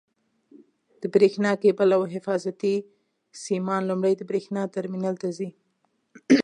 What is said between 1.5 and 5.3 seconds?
کېبل او حفاظتي سیمان لومړی د برېښنا ټرمینل ته